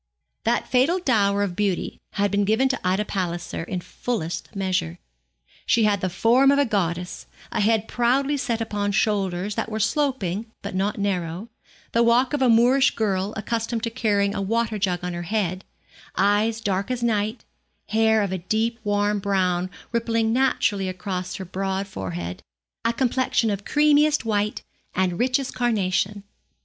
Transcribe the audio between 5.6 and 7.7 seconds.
She had the form of a goddess, a